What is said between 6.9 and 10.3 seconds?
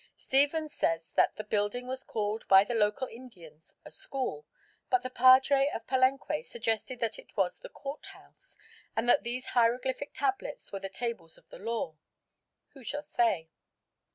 that it was the court house, and that these hieroglyphic